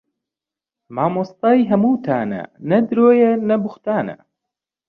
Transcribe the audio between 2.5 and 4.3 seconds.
نە درۆیە نە بووختانە